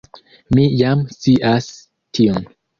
Mi 0.59 0.63
jam 0.79 1.05
scias 1.19 1.71
tion. 2.17 2.53